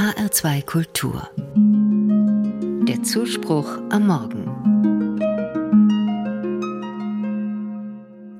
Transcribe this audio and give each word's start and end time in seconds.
HR2 0.00 0.64
Kultur. 0.64 1.28
Der 2.88 3.02
Zuspruch 3.02 3.68
am 3.90 4.06
Morgen. 4.06 4.46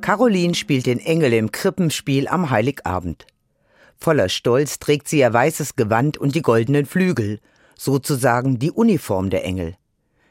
Caroline 0.01 0.55
spielt 0.55 0.87
den 0.87 1.01
Engel 1.01 1.35
im 1.35 1.53
Krippenspiel 1.53 2.29
am 2.29 2.49
Heiligabend. 2.49 3.27
Voller 3.99 4.31
Stolz 4.31 4.79
trägt 4.79 5.07
sie 5.07 5.19
ihr 5.19 5.31
weißes 5.35 5.77
Gewand 5.77 6.17
und 6.17 6.35
die 6.35 6.41
goldenen 6.41 6.87
Flügel, 6.87 7.41
sozusagen 7.77 8.59
die 8.59 8.71
Uniform 8.71 9.29
der 9.29 9.45
Engel. 9.45 9.75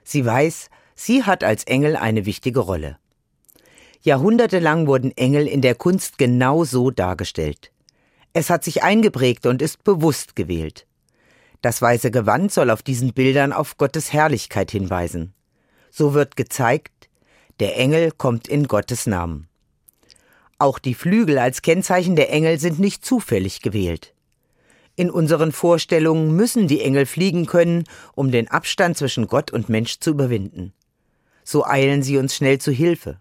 Sie 0.03 0.25
weiß, 0.25 0.71
sie 0.95 1.25
hat 1.25 1.43
als 1.43 1.63
Engel 1.65 1.95
eine 1.95 2.25
wichtige 2.25 2.61
Rolle. 2.61 2.97
Jahrhundertelang 4.01 4.87
wurden 4.87 5.15
Engel 5.15 5.45
in 5.45 5.61
der 5.61 5.75
Kunst 5.75 6.17
genau 6.17 6.63
so 6.63 6.89
dargestellt. 6.89 7.71
Es 8.33 8.49
hat 8.49 8.63
sich 8.63 8.81
eingeprägt 8.81 9.45
und 9.45 9.61
ist 9.61 9.83
bewusst 9.83 10.35
gewählt. 10.35 10.87
Das 11.61 11.81
weiße 11.81 12.11
Gewand 12.11 12.51
soll 12.51 12.69
auf 12.69 12.81
diesen 12.81 13.13
Bildern 13.13 13.51
auf 13.51 13.77
Gottes 13.77 14.13
Herrlichkeit 14.13 14.71
hinweisen. 14.71 15.33
So 15.89 16.13
wird 16.13 16.35
gezeigt, 16.35 17.09
der 17.59 17.77
Engel 17.77 18.11
kommt 18.11 18.47
in 18.47 18.67
Gottes 18.67 19.07
Namen. 19.07 19.49
Auch 20.57 20.79
die 20.79 20.93
Flügel 20.93 21.37
als 21.37 21.61
Kennzeichen 21.61 22.15
der 22.15 22.31
Engel 22.31 22.59
sind 22.59 22.79
nicht 22.79 23.05
zufällig 23.05 23.61
gewählt. 23.61 24.13
In 24.95 25.09
unseren 25.09 25.51
Vorstellungen 25.51 26.35
müssen 26.35 26.67
die 26.67 26.81
Engel 26.81 27.05
fliegen 27.05 27.45
können, 27.45 27.85
um 28.15 28.31
den 28.31 28.49
Abstand 28.49 28.97
zwischen 28.97 29.27
Gott 29.27 29.51
und 29.51 29.69
Mensch 29.69 29.99
zu 29.99 30.11
überwinden. 30.11 30.73
So 31.43 31.65
eilen 31.65 32.03
sie 32.03 32.17
uns 32.17 32.35
schnell 32.35 32.59
zu 32.59 32.71
Hilfe. 32.71 33.19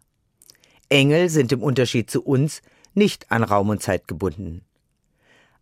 Engel 0.89 1.29
sind 1.29 1.53
im 1.53 1.63
Unterschied 1.63 2.11
zu 2.11 2.23
uns 2.23 2.63
nicht 2.95 3.31
an 3.31 3.45
Raum 3.45 3.69
und 3.69 3.83
Zeit 3.83 4.09
gebunden. 4.09 4.63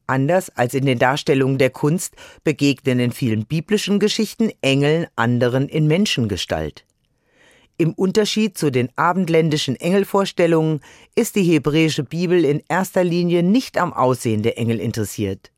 Anders 0.06 0.50
als 0.50 0.74
in 0.74 0.86
den 0.86 0.98
Darstellungen 0.98 1.58
der 1.58 1.70
Kunst 1.70 2.14
begegnen 2.44 3.00
in 3.00 3.12
vielen 3.12 3.46
biblischen 3.46 3.98
Geschichten 3.98 4.52
Engeln 4.60 5.06
anderen 5.16 5.68
in 5.68 5.88
Menschengestalt. 5.88 6.84
Im 7.78 7.92
Unterschied 7.92 8.56
zu 8.56 8.70
den 8.70 8.88
abendländischen 8.96 9.76
Engelvorstellungen 9.76 10.80
ist 11.14 11.36
die 11.36 11.42
hebräische 11.42 12.04
Bibel 12.04 12.44
in 12.44 12.62
erster 12.68 13.04
Linie 13.04 13.42
nicht 13.42 13.78
am 13.78 13.92
Aussehen 13.92 14.42
der 14.42 14.56
Engel 14.58 14.80
interessiert. 14.80 15.50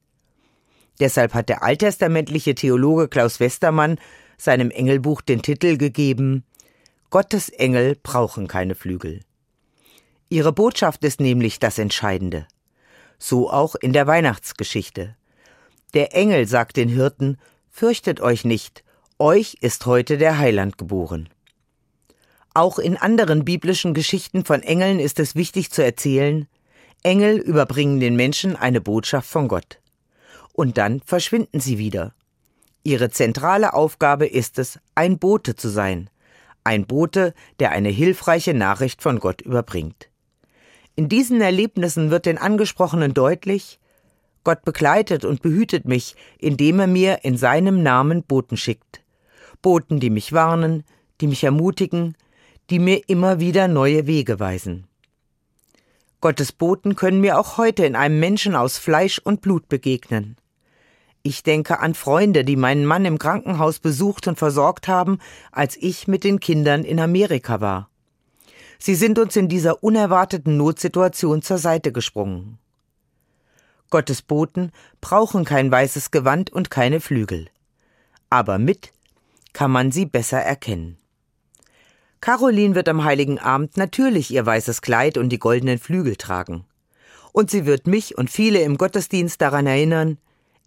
Deshalb 0.99 1.35
hat 1.35 1.49
der 1.49 1.63
alttestamentliche 1.63 2.57
Theologe 2.57 3.07
Klaus 3.07 3.39
Westermann 3.39 4.01
seinem 4.37 4.71
Engelbuch 4.71 5.21
den 5.21 5.43
Titel 5.43 5.77
gegeben 5.77 6.45
Gottes 7.11 7.49
Engel 7.49 7.97
brauchen 8.03 8.49
keine 8.49 8.75
Flügel. 8.75 9.21
Ihre 10.29 10.53
Botschaft 10.53 11.05
ist 11.05 11.21
nämlich 11.21 11.59
das 11.59 11.79
Entscheidende 11.79 12.47
so 13.19 13.51
auch 13.51 13.75
in 13.75 13.93
der 13.93 14.07
Weihnachtsgeschichte. 14.07 15.17
Der 15.95 16.15
Engel 16.15 16.47
sagt 16.47 16.77
den 16.77 16.89
Hirten, 16.89 17.39
Fürchtet 17.71 18.21
euch 18.21 18.45
nicht, 18.45 18.85
euch 19.19 19.57
ist 19.61 19.87
heute 19.87 20.19
der 20.19 20.39
Heiland 20.39 20.79
geboren. 20.79 21.29
Auch 22.55 22.79
in 22.79 22.97
anderen 22.97 23.45
biblischen 23.45 23.95
Geschichten 23.95 24.45
von 24.45 24.63
Engeln 24.63 24.99
ist 24.99 25.21
es 25.21 25.37
wichtig 25.37 25.71
zu 25.71 25.85
erzählen, 25.85 26.49
Engel 27.05 27.39
überbringen 27.39 28.01
den 28.01 28.17
Menschen 28.17 28.57
eine 28.57 28.81
Botschaft 28.81 29.29
von 29.29 29.47
Gott. 29.47 29.81
Und 30.53 30.77
dann 30.77 31.01
verschwinden 31.05 31.61
sie 31.61 31.79
wieder. 31.79 32.15
Ihre 32.83 33.11
zentrale 33.11 33.75
Aufgabe 33.75 34.27
ist 34.27 34.59
es, 34.59 34.81
ein 34.95 35.19
Bote 35.19 35.55
zu 35.55 35.69
sein, 35.69 36.11
ein 36.65 36.87
Bote, 36.87 37.33
der 37.61 37.71
eine 37.71 37.91
hilfreiche 37.91 38.55
Nachricht 38.55 39.03
von 39.03 39.21
Gott 39.21 39.41
überbringt. 39.41 40.09
In 40.99 41.09
diesen 41.09 41.41
Erlebnissen 41.41 42.11
wird 42.11 42.27
den 42.27 42.39
Angesprochenen 42.39 43.15
deutlich, 43.15 43.79
Gott 44.43 44.65
begleitet 44.65 45.25
und 45.25 45.43
behütet 45.43 45.85
mich, 45.85 46.17
indem 46.41 46.81
er 46.81 46.89
mir 46.89 47.21
in 47.23 47.37
seinem 47.37 47.85
Namen 47.85 48.25
Boten 48.25 48.57
schickt. 48.57 49.05
Boten, 49.63 50.01
die 50.01 50.11
mich 50.11 50.33
warnen, 50.33 50.83
die 51.21 51.29
mich 51.29 51.45
ermutigen, 51.45 52.17
die 52.69 52.81
mir 52.81 53.01
immer 53.07 53.39
wieder 53.39 53.69
neue 53.69 54.09
Wege 54.09 54.41
weisen. 54.41 54.89
Gottes 56.21 56.51
Boten 56.51 56.97
können 56.97 57.21
mir 57.21 57.39
auch 57.39 57.59
heute 57.59 57.87
in 57.87 57.95
einem 57.95 58.19
Menschen 58.19 58.57
aus 58.57 58.77
Fleisch 58.77 59.21
und 59.21 59.41
Blut 59.41 59.69
begegnen. 59.69 60.35
Ich 61.23 61.45
denke 61.45 61.79
an 61.79 61.95
Freunde, 61.95 62.45
die 62.45 62.57
meinen 62.57 62.85
Mann 62.85 63.05
im 63.05 63.21
Krankenhaus 63.21 63.79
besucht 63.79 64.27
und 64.27 64.37
versorgt 64.37 64.89
haben, 64.89 65.19
als 65.53 65.77
ich 65.77 66.09
mit 66.09 66.25
den 66.25 66.41
Kindern 66.41 66.83
in 66.83 66.99
Amerika 66.99 67.61
war. 67.61 67.89
Sie 68.79 68.95
sind 68.95 69.19
uns 69.19 69.35
in 69.37 69.49
dieser 69.49 69.83
unerwarteten 69.83 70.57
Notsituation 70.57 71.43
zur 71.43 71.59
Seite 71.59 71.93
gesprungen. 71.93 72.59
Gottes 73.91 74.23
Boten 74.23 74.71
brauchen 75.01 75.45
kein 75.45 75.71
weißes 75.71 76.11
Gewand 76.11 76.51
und 76.53 76.71
keine 76.71 77.01
Flügel. 77.01 77.49
Aber 78.31 78.59
mit 78.59 78.93
kann 79.53 79.71
man 79.71 79.91
sie 79.91 80.07
besser 80.07 80.39
erkennen. 80.39 80.99
Caroline 82.21 82.75
wird 82.75 82.89
am 82.89 83.05
heiligen 83.05 83.39
Abend 83.39 83.77
natürlich 83.77 84.31
ihr 84.31 84.45
weißes 84.45 84.83
Kleid 84.83 85.19
und 85.19 85.31
die 85.31 85.39
goldenen 85.39 85.79
Flügel 85.79 86.17
tragen. 86.17 86.65
Und 87.33 87.51
sie 87.51 87.67
wird 87.67 87.87
mich 87.87 88.19
und 88.19 88.31
viele 88.31 88.61
im 88.61 88.77
Gottesdienst 88.77 89.41
daran 89.41 89.67
erinnern, 89.67 90.19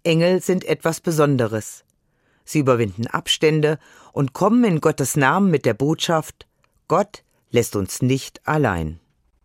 Engel 0.04 0.40
sind 0.40 0.64
etwas 0.64 1.00
Besonderes. 1.00 1.84
Sie 2.44 2.58
überwinden 2.58 3.06
Abstände 3.06 3.78
und 4.12 4.32
kommen 4.32 4.64
in 4.64 4.80
Gottes 4.80 5.16
Namen 5.16 5.50
mit 5.50 5.64
der 5.64 5.74
Botschaft, 5.74 6.46
Gott 6.88 7.22
lässt 7.52 7.76
uns 7.76 8.02
nicht 8.02 8.40
allein. 8.48 8.98